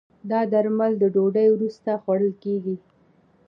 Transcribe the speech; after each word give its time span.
دا 0.29 0.39
درمل 0.53 0.91
د 0.99 1.03
ډوډی 1.13 1.47
وروسته 1.51 1.89
خوړل 2.03 2.33
کېږي. 2.43 2.75